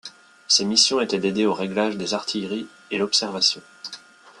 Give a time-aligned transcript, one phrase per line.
[0.47, 3.61] Ses missions étaient d’aider aux réglages des artilleries et l'observation.